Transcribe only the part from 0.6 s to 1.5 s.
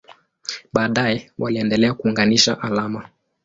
Baadaye